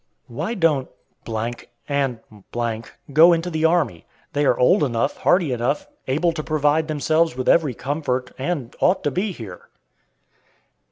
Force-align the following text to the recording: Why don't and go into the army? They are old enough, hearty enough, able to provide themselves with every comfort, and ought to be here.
Why 0.25 0.55
don't 0.55 0.89
and 1.87 2.19
go 3.13 3.33
into 3.33 3.49
the 3.51 3.65
army? 3.65 4.07
They 4.33 4.45
are 4.47 4.57
old 4.57 4.83
enough, 4.83 5.17
hearty 5.17 5.51
enough, 5.53 5.85
able 6.07 6.31
to 6.31 6.41
provide 6.43 6.87
themselves 6.87 7.35
with 7.35 7.47
every 7.47 7.75
comfort, 7.75 8.33
and 8.39 8.75
ought 8.81 9.03
to 9.03 9.11
be 9.11 9.31
here. 9.31 9.69